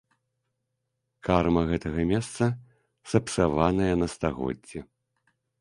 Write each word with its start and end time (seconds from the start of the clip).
Карма 1.27 1.63
гэтага 1.73 2.01
месца 2.13 2.43
сапсаваная 3.13 3.91
на 4.03 4.07
стагоддзі. 4.15 4.79